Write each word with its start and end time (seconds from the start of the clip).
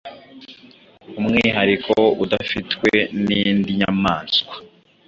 umwihariko 1.19 1.95
udafitwe 2.23 2.89
n’ 3.25 3.27
indi 3.41 3.71
nyamaswa 3.79 4.53